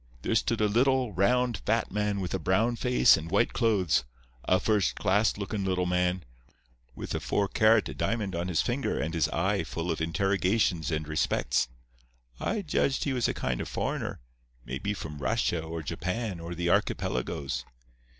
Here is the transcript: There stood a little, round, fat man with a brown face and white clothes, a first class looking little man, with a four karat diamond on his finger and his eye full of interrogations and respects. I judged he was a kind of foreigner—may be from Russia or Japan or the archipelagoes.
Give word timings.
There 0.23 0.33
stood 0.33 0.61
a 0.61 0.67
little, 0.67 1.13
round, 1.13 1.59
fat 1.67 1.91
man 1.91 2.21
with 2.21 2.33
a 2.33 2.39
brown 2.39 2.75
face 2.75 3.17
and 3.17 3.29
white 3.29 3.53
clothes, 3.53 4.03
a 4.45 4.59
first 4.59 4.95
class 4.95 5.37
looking 5.37 5.63
little 5.63 5.85
man, 5.85 6.23
with 6.95 7.13
a 7.13 7.19
four 7.19 7.47
karat 7.47 7.95
diamond 7.99 8.33
on 8.35 8.47
his 8.47 8.63
finger 8.63 8.99
and 8.99 9.13
his 9.13 9.29
eye 9.29 9.63
full 9.63 9.91
of 9.91 10.01
interrogations 10.01 10.89
and 10.89 11.07
respects. 11.07 11.67
I 12.39 12.63
judged 12.63 13.03
he 13.03 13.13
was 13.13 13.27
a 13.27 13.35
kind 13.35 13.61
of 13.61 13.67
foreigner—may 13.69 14.79
be 14.79 14.95
from 14.95 15.19
Russia 15.19 15.61
or 15.61 15.83
Japan 15.83 16.39
or 16.39 16.55
the 16.55 16.67
archipelagoes. 16.67 17.63